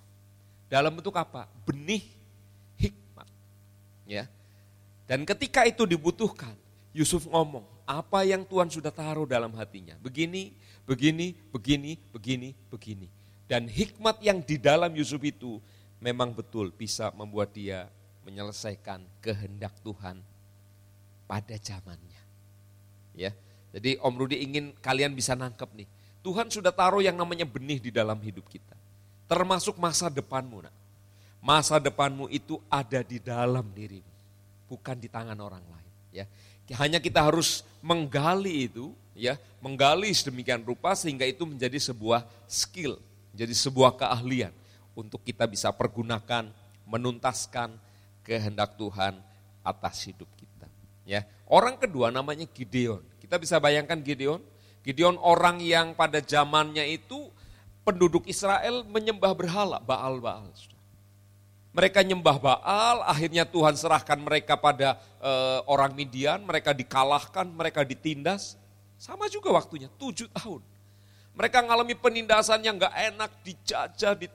[0.66, 1.46] Dalam bentuk apa?
[1.62, 2.02] Benih
[2.82, 3.30] hikmat.
[4.10, 4.26] Ya.
[5.06, 6.52] Dan ketika itu dibutuhkan,
[6.90, 9.96] Yusuf ngomong, apa yang Tuhan sudah taruh dalam hatinya.
[10.04, 10.52] Begini,
[10.84, 13.08] begini, begini, begini, begini.
[13.48, 15.56] Dan hikmat yang di dalam Yusuf itu
[16.04, 17.88] memang betul bisa membuat dia
[18.28, 20.20] menyelesaikan kehendak Tuhan
[21.24, 22.20] pada zamannya.
[23.16, 23.32] Ya.
[23.72, 25.88] Jadi Om Rudi ingin kalian bisa nangkep nih.
[26.20, 28.76] Tuhan sudah taruh yang namanya benih di dalam hidup kita.
[29.24, 30.60] Termasuk masa depanmu.
[30.60, 30.74] Nak.
[31.40, 34.12] Masa depanmu itu ada di dalam dirimu,
[34.68, 35.92] bukan di tangan orang lain.
[36.12, 36.24] Ya,
[36.76, 42.98] hanya kita harus menggali itu, ya, menggali sedemikian rupa sehingga itu menjadi sebuah skill,
[43.34, 44.54] jadi sebuah keahlian
[44.94, 46.50] untuk kita bisa pergunakan,
[46.88, 47.76] menuntaskan
[48.26, 49.20] kehendak Tuhan
[49.62, 50.66] atas hidup kita.
[51.08, 53.00] Ya, orang kedua namanya Gideon.
[53.20, 54.40] Kita bisa bayangkan Gideon,
[54.84, 57.28] Gideon orang yang pada zamannya itu
[57.84, 60.48] penduduk Israel menyembah berhala, Baal-Baal.
[61.78, 65.30] Mereka nyembah Baal, akhirnya Tuhan serahkan mereka pada e,
[65.70, 68.58] orang Midian, mereka dikalahkan, mereka ditindas.
[68.98, 70.58] Sama juga waktunya, tujuh tahun.
[71.38, 74.26] Mereka mengalami penindasan yang gak enak, dijajah, di,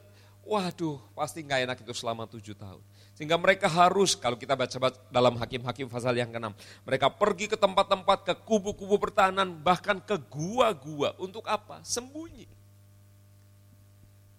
[0.47, 2.79] waduh pasti gak enak itu selama tujuh tahun.
[3.11, 6.47] Sehingga mereka harus, kalau kita baca dalam Hakim-Hakim pasal yang ke-6,
[6.87, 11.11] mereka pergi ke tempat-tempat, ke kubu-kubu pertahanan, bahkan ke gua-gua.
[11.19, 11.83] Untuk apa?
[11.83, 12.47] Sembunyi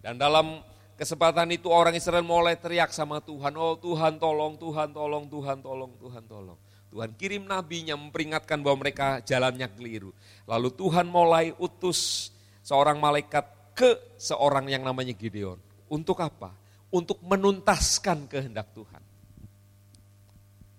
[0.05, 0.61] dan dalam
[0.95, 5.91] kesempatan itu orang Israel mulai teriak sama Tuhan, oh Tuhan tolong, Tuhan tolong, Tuhan tolong,
[5.99, 6.59] Tuhan tolong.
[6.95, 10.15] Tuhan kirim nabinya memperingatkan bahwa mereka jalannya keliru.
[10.47, 12.31] Lalu Tuhan mulai utus
[12.63, 13.43] seorang malaikat
[13.75, 15.59] ke seorang yang namanya Gideon.
[15.91, 16.55] Untuk apa?
[16.87, 19.03] Untuk menuntaskan kehendak Tuhan.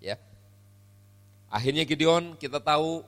[0.00, 0.16] Ya.
[1.52, 3.04] Akhirnya Gideon kita tahu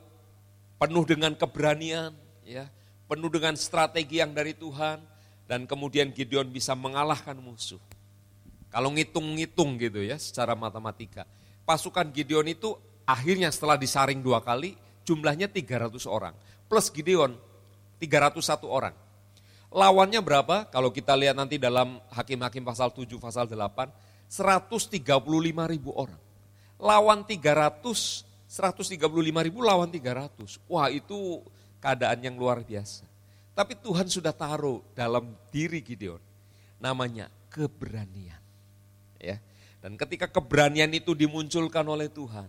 [0.77, 2.13] penuh dengan keberanian,
[2.45, 2.69] ya,
[3.09, 5.01] penuh dengan strategi yang dari Tuhan
[5.49, 7.81] dan kemudian Gideon bisa mengalahkan musuh.
[8.69, 11.25] Kalau ngitung-ngitung gitu ya secara matematika.
[11.65, 12.77] Pasukan Gideon itu
[13.09, 14.77] Akhirnya setelah disaring dua kali,
[15.09, 16.37] jumlahnya 300 orang.
[16.69, 17.33] Plus Gideon,
[17.97, 18.93] 301 orang.
[19.73, 20.69] Lawannya berapa?
[20.69, 23.89] Kalau kita lihat nanti dalam Hakim-Hakim pasal 7, pasal 8,
[24.29, 25.09] 135
[25.73, 26.21] ribu orang.
[26.77, 29.09] Lawan 300, 135
[29.41, 30.61] ribu lawan 300.
[30.69, 31.41] Wah itu
[31.81, 33.08] keadaan yang luar biasa.
[33.59, 36.23] Tapi Tuhan sudah taruh dalam diri Gideon,
[36.79, 38.39] namanya keberanian.
[39.19, 39.43] Ya.
[39.83, 42.47] Dan ketika keberanian itu dimunculkan oleh Tuhan,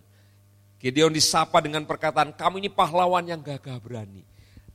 [0.77, 4.21] Gideon disapa dengan perkataan, kamu ini pahlawan yang gagah berani.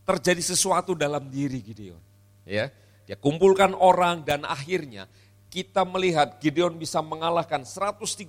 [0.03, 2.03] Terjadi sesuatu dalam diri Gideon.
[2.43, 2.74] Ya,
[3.07, 5.07] dia kumpulkan orang dan akhirnya
[5.55, 8.26] kita melihat Gideon bisa mengalahkan 135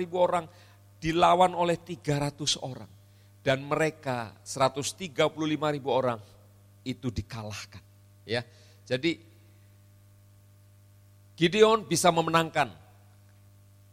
[0.00, 0.48] ribu orang
[1.04, 2.88] dilawan oleh 300 orang.
[3.44, 5.20] Dan mereka 135
[5.68, 6.16] ribu orang
[6.82, 7.82] itu dikalahkan.
[8.22, 8.46] Ya,
[8.86, 9.18] Jadi
[11.34, 12.70] Gideon bisa memenangkan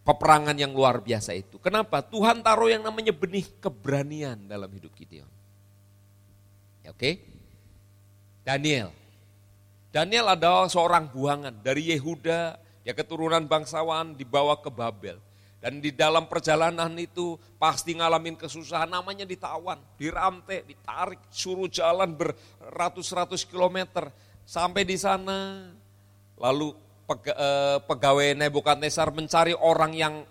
[0.05, 1.57] peperangan yang luar biasa itu.
[1.61, 2.01] Kenapa?
[2.01, 5.29] Tuhan taruh yang namanya benih keberanian dalam hidup Gideon.
[6.81, 7.21] Ya, Oke,
[8.41, 8.89] Daniel.
[9.89, 15.17] Daniel adalah seorang buangan dari Yehuda, ya keturunan bangsawan dibawa ke Babel.
[15.59, 23.43] Dan di dalam perjalanan itu pasti ngalamin kesusahan, namanya ditawan, dirantai, ditarik, suruh jalan beratus-ratus
[23.43, 24.07] kilometer.
[24.47, 25.67] Sampai di sana,
[26.39, 26.71] lalu
[27.09, 30.21] Eh, pegawai Nebukadnezar mencari orang yang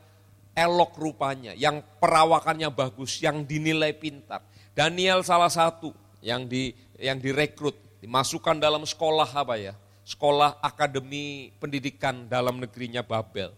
[0.55, 4.47] elok rupanya, yang perawakannya bagus, yang dinilai pintar.
[4.79, 5.91] Daniel salah satu
[6.23, 6.71] yang di
[7.03, 9.75] yang direkrut, dimasukkan dalam sekolah apa ya?
[10.07, 13.51] Sekolah akademi pendidikan dalam negerinya Babel.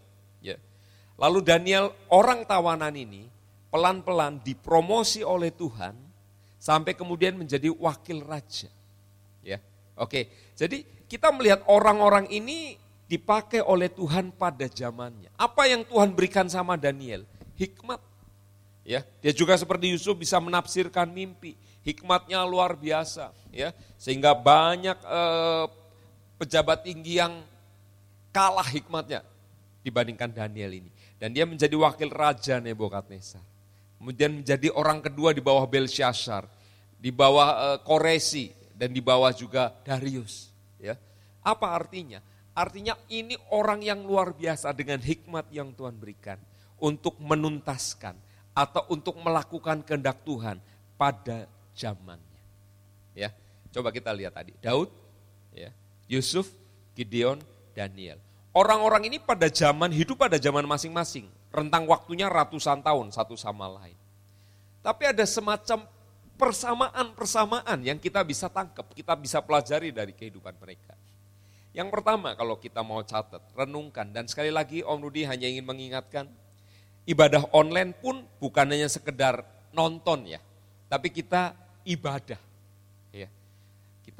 [1.20, 3.28] Lalu Daniel orang tawanan ini
[3.68, 5.92] pelan-pelan dipromosi oleh Tuhan
[6.56, 8.72] sampai kemudian menjadi wakil raja.
[9.44, 9.60] Ya.
[10.00, 15.28] Oke, jadi kita melihat orang-orang ini dipakai oleh Tuhan pada zamannya.
[15.36, 17.28] Apa yang Tuhan berikan sama Daniel?
[17.60, 18.00] Hikmat.
[18.80, 21.52] Ya, dia juga seperti Yusuf bisa menafsirkan mimpi.
[21.84, 23.76] Hikmatnya luar biasa, ya.
[24.00, 25.64] Sehingga banyak eh,
[26.40, 27.44] pejabat tinggi yang
[28.32, 29.20] kalah hikmatnya
[29.84, 30.90] dibandingkan Daniel ini.
[31.20, 33.44] Dan dia menjadi wakil raja Nebukadnezar.
[34.00, 36.48] Kemudian menjadi orang kedua di bawah Belshazzar,
[36.96, 40.48] di bawah eh, Koresi dan di bawah juga Darius,
[40.80, 40.96] ya.
[41.44, 42.24] Apa artinya?
[42.56, 46.40] Artinya ini orang yang luar biasa dengan hikmat yang Tuhan berikan
[46.80, 48.16] untuk menuntaskan
[48.56, 50.56] atau untuk melakukan kehendak Tuhan
[50.96, 51.44] pada
[51.76, 52.40] zamannya.
[53.12, 53.32] Ya,
[53.68, 54.88] coba kita lihat tadi Daud,
[55.52, 55.68] ya,
[56.08, 56.48] Yusuf,
[56.96, 57.36] Gideon,
[57.76, 58.16] Daniel.
[58.50, 63.94] Orang-orang ini pada zaman hidup pada zaman masing-masing, rentang waktunya ratusan tahun satu sama lain.
[64.82, 65.86] Tapi ada semacam
[66.34, 70.98] persamaan-persamaan yang kita bisa tangkap, kita bisa pelajari dari kehidupan mereka.
[71.70, 74.10] Yang pertama kalau kita mau catat, renungkan.
[74.10, 76.26] Dan sekali lagi Om Rudi hanya ingin mengingatkan,
[77.06, 80.42] ibadah online pun bukan hanya sekedar nonton ya,
[80.90, 81.54] tapi kita
[81.86, 82.49] ibadah.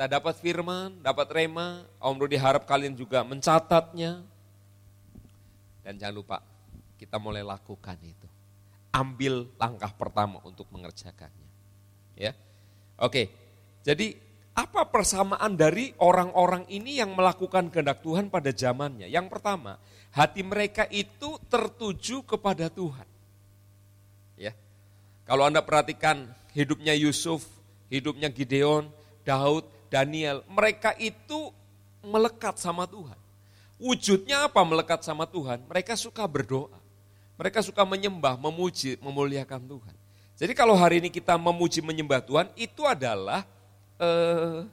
[0.01, 4.25] Kita dapat firman, dapat rema, Om Rudi harap kalian juga mencatatnya.
[5.85, 6.41] Dan jangan lupa,
[6.97, 8.25] kita mulai lakukan itu.
[8.97, 11.53] Ambil langkah pertama untuk mengerjakannya.
[12.17, 12.33] Ya,
[12.97, 13.29] Oke,
[13.85, 14.17] jadi
[14.57, 19.05] apa persamaan dari orang-orang ini yang melakukan kehendak Tuhan pada zamannya?
[19.05, 19.77] Yang pertama,
[20.17, 23.05] hati mereka itu tertuju kepada Tuhan.
[24.41, 24.57] Ya.
[25.29, 26.25] Kalau Anda perhatikan
[26.57, 27.45] hidupnya Yusuf,
[27.93, 28.89] hidupnya Gideon,
[29.29, 31.51] Daud, Daniel, mereka itu
[32.01, 33.19] melekat sama Tuhan.
[33.81, 35.61] Wujudnya apa melekat sama Tuhan?
[35.67, 36.79] Mereka suka berdoa.
[37.41, 39.95] Mereka suka menyembah, memuji, memuliakan Tuhan.
[40.37, 43.45] Jadi kalau hari ini kita memuji menyembah Tuhan, itu adalah
[43.97, 44.65] eh,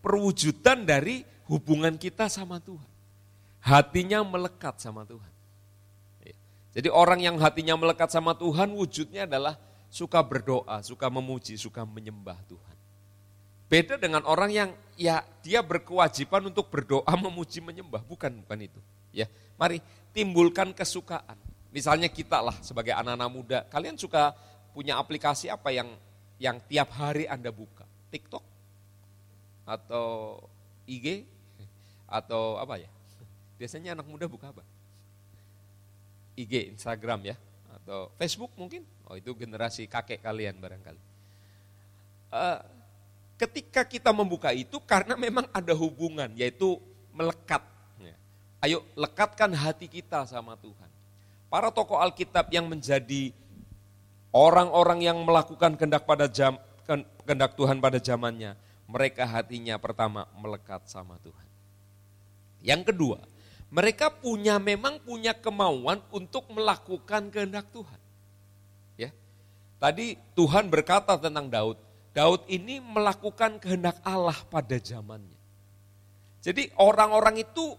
[0.00, 2.90] perwujudan dari hubungan kita sama Tuhan.
[3.60, 5.32] Hatinya melekat sama Tuhan.
[6.24, 6.36] Ya.
[6.76, 9.56] Jadi orang yang hatinya melekat sama Tuhan wujudnya adalah
[9.88, 12.73] suka berdoa, suka memuji, suka menyembah Tuhan.
[13.74, 18.78] Beda dengan orang yang ya dia berkewajiban untuk berdoa, memuji, menyembah, bukan bukan itu.
[19.10, 19.26] Ya,
[19.58, 19.82] mari
[20.14, 21.34] timbulkan kesukaan.
[21.74, 24.30] Misalnya kita lah sebagai anak-anak muda, kalian suka
[24.70, 25.90] punya aplikasi apa yang
[26.38, 27.82] yang tiap hari Anda buka?
[28.14, 28.46] TikTok,
[29.66, 30.38] atau
[30.86, 31.26] IG
[32.06, 32.86] atau apa ya?
[33.58, 34.62] Biasanya anak muda buka apa?
[36.38, 37.36] IG, Instagram ya,
[37.74, 38.86] atau Facebook mungkin?
[39.10, 41.02] Oh itu generasi kakek kalian barangkali.
[42.30, 42.62] Uh,
[43.38, 46.78] ketika kita membuka itu karena memang ada hubungan, yaitu
[47.14, 47.62] melekat.
[48.64, 50.88] Ayo lekatkan hati kita sama Tuhan.
[51.52, 53.36] Para tokoh Alkitab yang menjadi
[54.32, 56.56] orang-orang yang melakukan kehendak pada jam
[56.88, 58.56] kehendak Tuhan pada zamannya,
[58.88, 61.44] mereka hatinya pertama melekat sama Tuhan.
[62.64, 63.20] Yang kedua,
[63.68, 68.00] mereka punya memang punya kemauan untuk melakukan kehendak Tuhan.
[68.96, 69.12] Ya.
[69.76, 71.76] Tadi Tuhan berkata tentang Daud,
[72.14, 75.34] Daud ini melakukan kehendak Allah pada zamannya.
[76.38, 77.74] Jadi orang-orang itu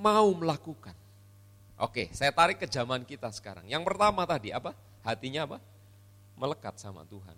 [0.00, 0.96] mau melakukan.
[1.76, 3.68] Oke, saya tarik ke zaman kita sekarang.
[3.68, 4.72] Yang pertama tadi apa?
[5.04, 5.58] Hatinya apa?
[6.40, 7.36] Melekat sama Tuhan.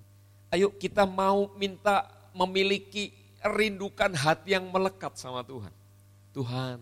[0.54, 3.10] Ayo kita mau minta memiliki
[3.42, 5.74] rindukan hati yang melekat sama Tuhan.
[6.30, 6.78] Tuhan,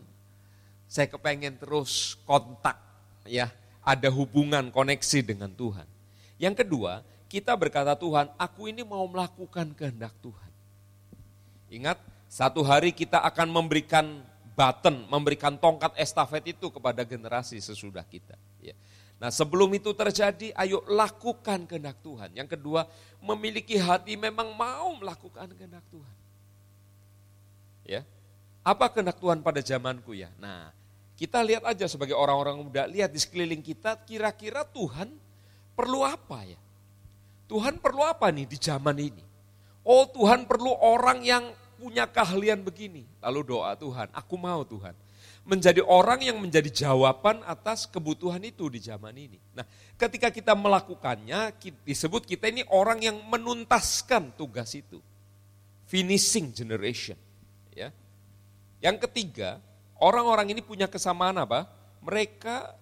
[0.85, 2.77] saya kepengen terus kontak
[3.25, 3.49] ya,
[3.81, 5.89] ada hubungan koneksi dengan Tuhan.
[6.37, 10.51] Yang kedua, kita berkata Tuhan, aku ini mau melakukan kehendak Tuhan.
[11.67, 11.99] Ingat,
[12.31, 14.23] satu hari kita akan memberikan
[14.55, 18.39] button, memberikan tongkat estafet itu kepada generasi sesudah kita.
[18.63, 18.73] Ya.
[19.19, 22.33] Nah sebelum itu terjadi, ayo lakukan kehendak Tuhan.
[22.33, 22.89] Yang kedua,
[23.21, 26.17] memiliki hati memang mau melakukan kehendak Tuhan.
[27.87, 28.03] Ya,
[28.67, 30.27] apa kehendak Tuhan pada zamanku ya?
[30.43, 30.75] Nah,
[31.15, 35.15] kita lihat aja sebagai orang-orang muda, lihat di sekeliling kita, kira-kira Tuhan
[35.79, 36.59] perlu apa ya?
[37.47, 39.25] Tuhan perlu apa nih di zaman ini?
[39.87, 43.07] Oh Tuhan perlu orang yang punya keahlian begini.
[43.23, 44.95] Lalu doa Tuhan, aku mau Tuhan.
[45.47, 49.39] Menjadi orang yang menjadi jawaban atas kebutuhan itu di zaman ini.
[49.55, 49.63] Nah
[49.95, 51.55] ketika kita melakukannya,
[51.87, 54.99] disebut kita ini orang yang menuntaskan tugas itu.
[55.87, 57.15] Finishing generation.
[57.71, 57.95] Ya.
[58.83, 59.63] Yang ketiga,
[60.03, 61.71] orang-orang ini punya kesamaan apa?
[62.03, 62.75] Mereka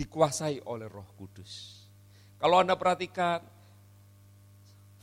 [0.00, 1.79] dikuasai oleh roh kudus.
[2.40, 3.44] Kalau Anda perhatikan,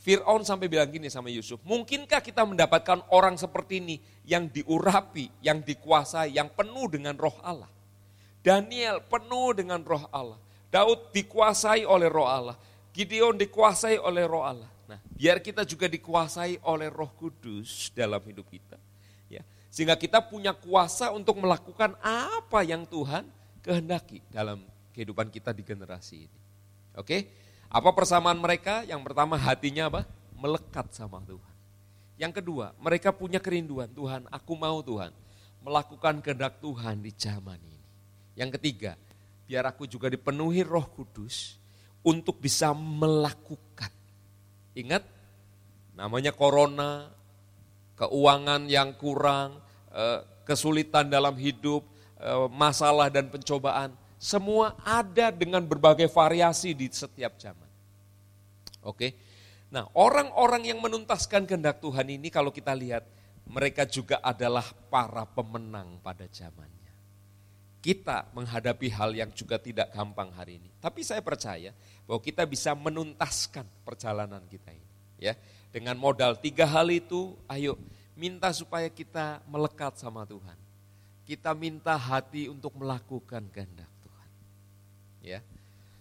[0.02, 5.62] Fir'aun sampai bilang gini sama Yusuf, mungkinkah kita mendapatkan orang seperti ini yang diurapi, yang
[5.62, 7.70] dikuasai, yang penuh dengan roh Allah.
[8.42, 10.38] Daniel penuh dengan roh Allah.
[10.68, 12.56] Daud dikuasai oleh roh Allah.
[12.90, 14.70] Gideon dikuasai oleh roh Allah.
[14.90, 18.80] Nah, biar kita juga dikuasai oleh roh kudus dalam hidup kita.
[19.30, 23.28] Ya, sehingga kita punya kuasa untuk melakukan apa yang Tuhan
[23.60, 24.64] kehendaki dalam
[24.96, 26.47] kehidupan kita di generasi ini.
[26.98, 27.30] Oke,
[27.70, 28.82] apa persamaan mereka?
[28.82, 30.02] Yang pertama hatinya apa?
[30.34, 31.54] Melekat sama Tuhan.
[32.18, 35.14] Yang kedua, mereka punya kerinduan, Tuhan aku mau Tuhan
[35.62, 37.86] melakukan kehendak Tuhan di zaman ini.
[38.34, 38.92] Yang ketiga,
[39.46, 41.58] biar aku juga dipenuhi roh kudus
[42.02, 43.90] untuk bisa melakukan.
[44.74, 45.02] Ingat,
[45.98, 47.10] namanya corona,
[47.98, 49.58] keuangan yang kurang,
[49.90, 51.82] eh, kesulitan dalam hidup,
[52.18, 57.70] eh, masalah dan pencobaan semua ada dengan berbagai variasi di setiap zaman.
[58.82, 59.14] Oke.
[59.70, 63.06] Nah, orang-orang yang menuntaskan kehendak Tuhan ini kalau kita lihat
[63.46, 66.92] mereka juga adalah para pemenang pada zamannya.
[67.78, 70.68] Kita menghadapi hal yang juga tidak gampang hari ini.
[70.82, 71.70] Tapi saya percaya
[72.10, 74.90] bahwa kita bisa menuntaskan perjalanan kita ini.
[75.18, 75.38] Ya,
[75.70, 77.78] dengan modal tiga hal itu, ayo
[78.18, 80.58] minta supaya kita melekat sama Tuhan.
[81.22, 83.97] Kita minta hati untuk melakukan kehendak
[85.28, 85.40] ya.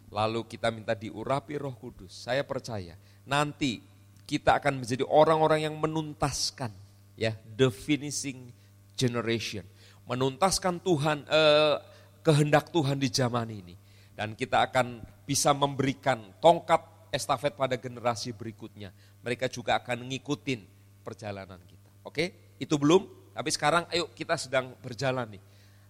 [0.07, 2.15] Lalu kita minta diurapi Roh Kudus.
[2.15, 2.95] Saya percaya
[3.27, 3.83] nanti
[4.23, 6.71] kita akan menjadi orang-orang yang menuntaskan
[7.19, 8.55] ya the finishing
[8.95, 9.67] generation.
[10.07, 11.75] Menuntaskan Tuhan eh,
[12.23, 13.75] kehendak Tuhan di zaman ini
[14.15, 16.79] dan kita akan bisa memberikan tongkat
[17.11, 18.91] estafet pada generasi berikutnya.
[19.23, 20.63] Mereka juga akan ngikutin
[21.03, 21.89] perjalanan kita.
[22.03, 22.55] Oke?
[22.59, 25.43] Itu belum, tapi sekarang ayo kita sedang berjalan nih.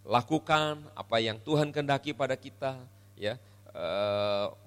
[0.08, 2.80] Lakukan apa yang Tuhan kehendaki pada kita,
[3.18, 3.36] ya
[3.74, 3.86] e,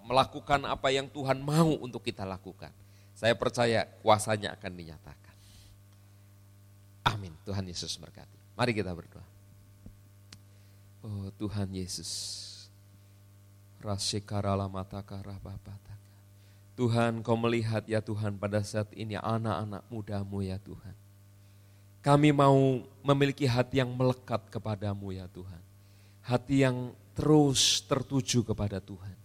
[0.05, 2.75] melakukan apa yang Tuhan mau untuk kita lakukan.
[3.15, 5.35] Saya percaya kuasanya akan dinyatakan.
[7.09, 7.33] Amin.
[7.47, 8.37] Tuhan Yesus berkati.
[8.59, 9.25] Mari kita berdoa.
[11.01, 12.11] Oh Tuhan Yesus.
[16.77, 20.97] Tuhan kau melihat ya Tuhan pada saat ini anak-anak mudamu ya Tuhan.
[22.01, 25.61] Kami mau memiliki hati yang melekat kepadamu ya Tuhan.
[26.25, 29.17] Hati yang terus tertuju kepada Tuhan.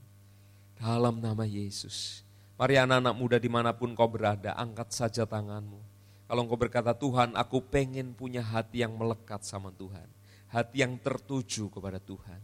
[0.75, 2.25] Dalam nama Yesus.
[2.55, 5.79] Mari anak-anak muda di mana pun kau berada, angkat saja tanganmu.
[6.25, 10.07] Kalau engkau berkata, Tuhan aku pengen punya hati yang melekat sama Tuhan.
[10.49, 12.39] Hati yang tertuju kepada Tuhan.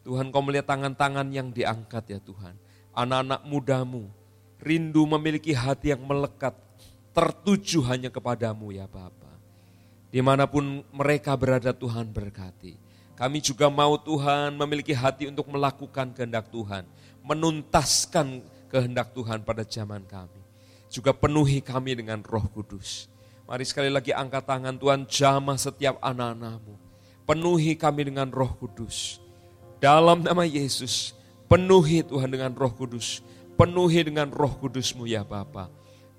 [0.00, 2.56] Tuhan kau melihat tangan-tangan yang diangkat ya Tuhan.
[2.96, 4.08] Anak-anak mudamu
[4.60, 6.56] rindu memiliki hati yang melekat,
[7.12, 9.28] tertuju hanya kepadamu ya Bapa.
[10.10, 12.89] Di mana pun mereka berada Tuhan berkati.
[13.20, 16.88] Kami juga mau Tuhan memiliki hati untuk melakukan kehendak Tuhan.
[17.20, 18.40] Menuntaskan
[18.72, 20.40] kehendak Tuhan pada zaman kami.
[20.88, 23.12] Juga penuhi kami dengan roh kudus.
[23.44, 26.80] Mari sekali lagi angkat tangan Tuhan jamah setiap anak-anakmu.
[27.28, 29.20] Penuhi kami dengan roh kudus.
[29.84, 31.12] Dalam nama Yesus,
[31.44, 33.20] penuhi Tuhan dengan roh kudus.
[33.60, 35.68] Penuhi dengan roh kudusmu ya Bapa.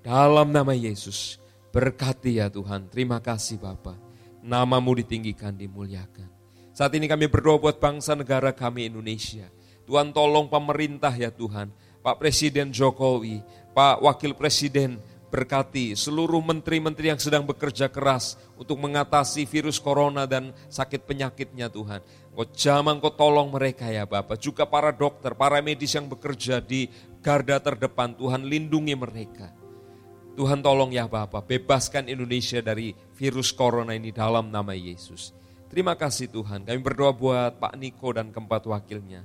[0.06, 1.42] Dalam nama Yesus,
[1.74, 2.86] berkati ya Tuhan.
[2.86, 3.98] Terima kasih Bapa.
[4.38, 6.31] Namamu ditinggikan, dimuliakan.
[6.72, 9.44] Saat ini kami berdoa buat bangsa negara kami Indonesia.
[9.84, 11.68] Tuhan tolong pemerintah ya Tuhan.
[12.00, 13.44] Pak Presiden Jokowi,
[13.76, 14.96] Pak Wakil Presiden
[15.32, 22.04] berkati seluruh menteri-menteri yang sedang bekerja keras untuk mengatasi virus corona dan sakit penyakitnya Tuhan.
[22.32, 24.40] Kau jamang kau tolong mereka ya Bapak.
[24.40, 26.88] Juga para dokter, para medis yang bekerja di
[27.20, 29.52] garda terdepan Tuhan lindungi mereka.
[30.32, 35.41] Tuhan tolong ya Bapak, bebaskan Indonesia dari virus corona ini dalam nama Yesus.
[35.72, 39.24] Terima kasih Tuhan, kami berdoa buat Pak Niko dan keempat wakilnya.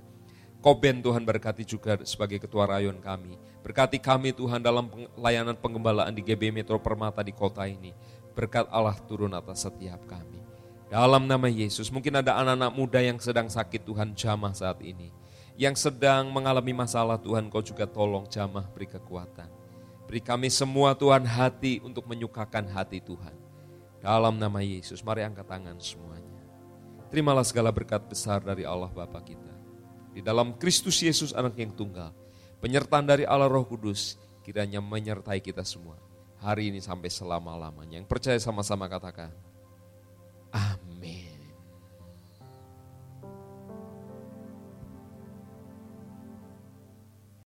[0.64, 3.36] Koben Tuhan berkati juga sebagai ketua rayon kami.
[3.68, 4.88] Berkati kami Tuhan dalam
[5.20, 7.92] layanan pengembalaan di GB Metro Permata di kota ini.
[8.32, 10.40] Berkat Allah turun atas setiap kami.
[10.88, 15.12] Dalam nama Yesus, mungkin ada anak-anak muda yang sedang sakit Tuhan jamah saat ini.
[15.60, 19.52] Yang sedang mengalami masalah Tuhan kau juga tolong jamah beri kekuatan.
[20.08, 23.36] Beri kami semua Tuhan hati untuk menyukakan hati Tuhan.
[24.00, 26.17] Dalam nama Yesus, mari angkat tangan semuanya.
[27.08, 29.48] Terimalah segala berkat besar dari Allah Bapa kita
[30.18, 32.10] di dalam Kristus Yesus anak yang tunggal.
[32.58, 35.94] Penyertaan dari Allah Roh Kudus kiranya menyertai kita semua.
[36.42, 38.02] Hari ini sampai selama-lamanya.
[38.02, 39.30] Yang percaya sama-sama katakan.
[40.50, 41.37] Amin.